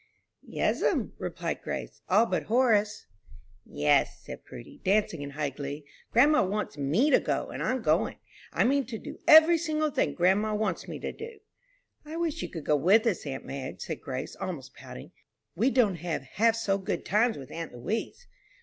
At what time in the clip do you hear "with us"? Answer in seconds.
12.77-13.27